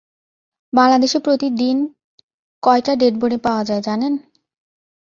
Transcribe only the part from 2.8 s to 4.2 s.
Dead body পাওয়া যায় জানেন?